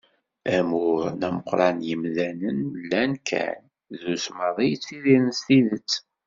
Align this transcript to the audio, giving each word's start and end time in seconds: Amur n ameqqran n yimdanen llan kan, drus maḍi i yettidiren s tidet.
Amur 0.57 1.03
n 1.19 1.21
ameqqran 1.27 1.77
n 1.81 1.85
yimdanen 1.87 2.59
llan 2.81 3.13
kan, 3.27 3.61
drus 3.97 4.25
maḍi 4.37 4.63
i 4.65 4.71
yettidiren 4.71 5.27
s 5.39 5.41
tidet. 5.45 5.91